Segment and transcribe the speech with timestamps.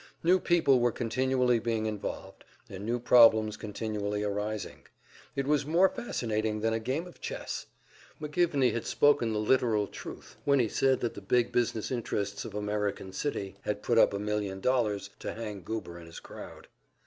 [0.23, 4.81] New people were continually being involved, and new problems continually arising;
[5.35, 7.67] it was more fascinating than a game of chess.
[8.19, 12.55] McGivney had spoken the literal truth when he said that the big business interests of
[12.55, 16.67] American City had put up a million dollars to hang Goober and his crowd.